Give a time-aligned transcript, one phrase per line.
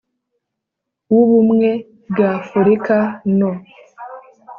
[1.13, 1.69] W ubumwe
[2.09, 2.95] bw afurika
[3.37, 3.51] no